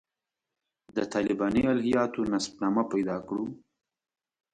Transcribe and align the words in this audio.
د 0.95 0.97
طالباني 1.13 1.63
الهیاتو 1.73 2.21
نسب 2.31 2.53
نامه 2.63 2.83
پیدا 2.93 3.17
کړو. 3.27 3.45